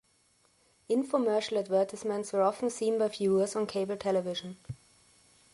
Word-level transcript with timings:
Infomercial 0.89 1.59
advertisements 1.59 2.33
were 2.33 2.41
often 2.41 2.71
seen 2.71 2.97
by 2.97 3.07
viewers 3.07 3.55
on 3.55 3.67
cable 3.67 3.97
television. 3.97 4.57